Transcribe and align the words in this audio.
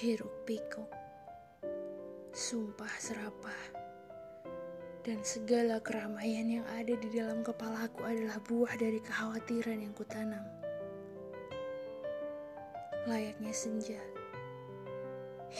hiruk 0.00 0.32
pikuk, 0.48 0.88
sumpah 2.32 2.88
serapah, 2.96 3.62
dan 5.04 5.20
segala 5.20 5.76
keramaian 5.84 6.48
yang 6.48 6.66
ada 6.72 6.96
di 6.96 7.08
dalam 7.12 7.44
kepalaku 7.44 8.08
adalah 8.08 8.40
buah 8.48 8.80
dari 8.80 8.96
kekhawatiran 8.96 9.84
yang 9.84 9.92
kutanam. 9.92 10.40
Layaknya 13.04 13.52
senja 13.52 14.00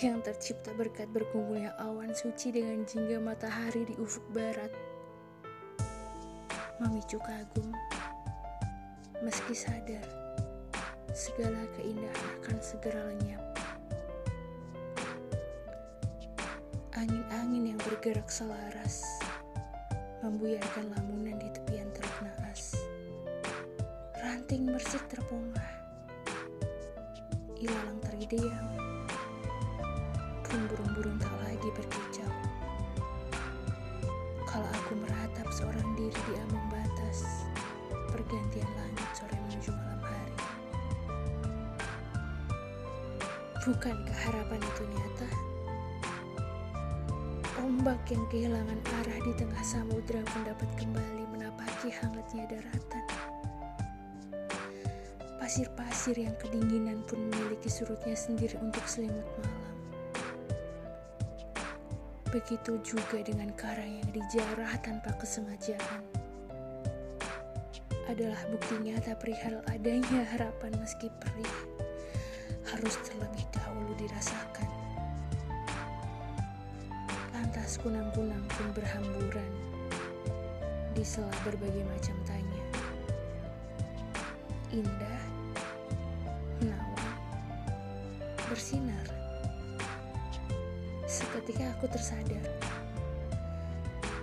yang 0.00 0.24
tercipta 0.24 0.72
berkat 0.72 1.12
berkumpulnya 1.12 1.76
awan 1.76 2.16
suci 2.16 2.48
dengan 2.48 2.88
jingga 2.88 3.20
matahari 3.20 3.84
di 3.84 3.94
ufuk 4.00 4.24
barat. 4.32 4.72
Memicu 6.80 7.20
kagum, 7.20 7.76
meski 9.20 9.52
sadar 9.52 10.08
segala 11.12 11.60
keindahan 11.76 12.28
akan 12.40 12.56
segera 12.64 13.04
lenyap. 13.04 13.49
Angin-angin 17.00 17.72
yang 17.72 17.80
bergerak 17.80 18.28
selaras 18.28 19.08
membuyarkan 20.20 20.92
lamunan 20.92 21.32
di 21.40 21.48
tepian 21.48 21.88
teluk 21.96 22.12
naas. 22.20 22.76
Ranting 24.20 24.68
bersih 24.68 25.00
terpongah, 25.08 25.72
ilalang 27.56 27.96
teridiam 28.04 28.68
pun 30.44 30.60
burung-burung 30.68 31.16
tak 31.16 31.32
lagi 31.40 31.72
berkicau. 31.72 32.32
Kalau 34.44 34.68
aku 34.68 34.92
meratap 35.00 35.48
seorang 35.56 35.88
diri 35.96 36.20
di 36.28 36.34
ambang 36.36 36.68
batas, 36.68 37.48
pergantian 38.12 38.68
langit 38.76 39.08
sore 39.16 39.40
menuju 39.48 39.72
malam 39.72 40.04
hari. 40.04 40.36
Bukankah 43.64 44.18
harapan 44.28 44.60
itu 44.60 44.84
nyata? 44.84 45.28
Ombak 47.60 48.08
yang 48.08 48.24
kehilangan 48.32 48.80
arah 48.80 49.18
di 49.20 49.32
tengah 49.36 49.60
samudera 49.60 50.24
pun 50.32 50.48
dapat 50.48 50.70
kembali 50.80 51.28
menapaki 51.28 51.92
hangatnya 51.92 52.48
daratan. 52.48 53.04
Pasir-pasir 55.36 56.16
yang 56.16 56.32
kedinginan 56.40 57.04
pun 57.04 57.20
memiliki 57.28 57.68
surutnya 57.68 58.16
sendiri 58.16 58.56
untuk 58.64 58.80
selimut 58.88 59.28
malam. 59.44 59.76
Begitu 62.32 62.80
juga 62.80 63.20
dengan 63.20 63.52
karang 63.52 63.92
yang 63.92 64.08
dijarah 64.08 64.80
tanpa 64.80 65.12
kesengajaan. 65.20 66.00
Adalah 68.08 68.40
bukti 68.48 68.80
nyata 68.80 69.12
perihal 69.20 69.60
adanya 69.68 70.24
harapan 70.32 70.72
meski 70.80 71.12
perih 71.20 71.56
harus 72.72 72.96
terlebih 73.04 73.44
dahulu 73.52 73.92
dirasakan. 74.00 74.69
Kunang-kunang 77.80 78.44
pun 78.44 78.66
berhamburan 78.76 79.52
di 80.92 81.00
sela 81.00 81.32
berbagai 81.48 81.80
macam 81.88 82.16
tanya. 82.28 82.64
Indah, 84.68 85.22
menawan, 86.60 87.16
bersinar 88.52 89.20
seketika 91.10 91.72
aku 91.74 91.90
tersadar. 91.90 92.46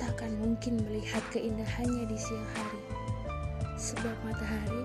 Takkan 0.00 0.32
mungkin 0.40 0.80
melihat 0.88 1.20
keindahannya 1.28 2.08
di 2.08 2.16
siang 2.16 2.48
hari. 2.56 2.82
Sebab 3.76 4.16
matahari 4.24 4.84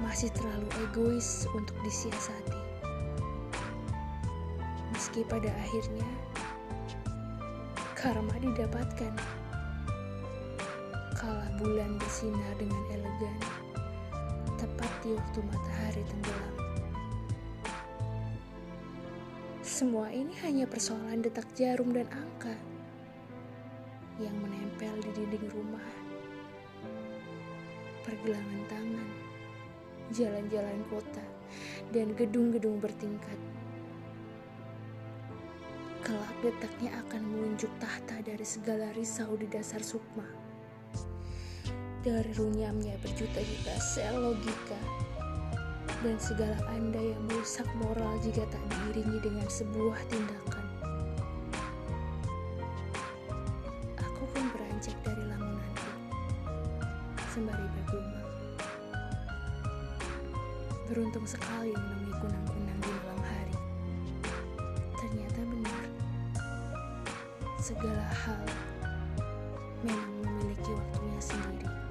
masih 0.00 0.32
terlalu 0.32 0.68
egois 0.88 1.44
untuk 1.52 1.76
disiasati. 1.84 2.60
Meski 4.96 5.26
pada 5.28 5.52
akhirnya 5.52 6.08
karma 8.02 8.34
didapatkan. 8.42 9.14
Kala 11.14 11.46
bulan 11.54 12.02
bersinar 12.02 12.50
dengan 12.58 12.82
elegan, 12.90 13.38
tepat 14.58 14.90
di 15.06 15.14
waktu 15.14 15.38
matahari 15.46 16.02
tenggelam. 16.10 16.54
Semua 19.62 20.10
ini 20.10 20.34
hanya 20.42 20.66
persoalan 20.66 21.22
detak 21.22 21.46
jarum 21.54 21.94
dan 21.94 22.10
angka 22.10 22.58
yang 24.18 24.34
menempel 24.34 24.98
di 24.98 25.22
dinding 25.22 25.46
rumah. 25.54 25.86
Pergelangan 28.02 28.62
tangan, 28.66 29.10
jalan-jalan 30.10 30.82
kota, 30.90 31.22
dan 31.94 32.18
gedung-gedung 32.18 32.82
bertingkat. 32.82 33.61
Kelak 36.02 36.34
detaknya 36.42 36.90
akan 37.06 37.22
menunjuk 37.30 37.70
tahta 37.78 38.18
dari 38.26 38.42
segala 38.42 38.90
risau 38.98 39.38
di 39.38 39.46
dasar 39.46 39.78
sukma. 39.78 40.26
Dari 42.02 42.34
runyamnya 42.34 42.98
berjuta-juta 42.98 43.74
sel 43.78 44.18
logika 44.18 44.82
dan 46.02 46.18
segala 46.18 46.58
anda 46.74 46.98
yang 46.98 47.22
merusak 47.30 47.70
moral 47.78 48.18
jika 48.18 48.42
tak 48.50 48.64
diiringi 48.66 49.22
dengan 49.22 49.46
sebuah 49.46 50.02
tindakan. 50.10 50.66
Aku 54.02 54.22
pun 54.34 54.44
beranjak 54.50 54.98
dari 55.06 55.22
lamunanku, 55.22 55.90
sembari 57.30 57.66
bergumam. 57.78 58.26
Beruntung 60.90 61.26
sekali 61.30 61.70
menemui 61.70 62.14
kunang-kunang 62.18 62.51
segala 67.62 68.02
hal 68.10 68.42
memang 69.86 70.10
memiliki 70.26 70.74
waktunya 70.74 71.20
sendiri. 71.22 71.81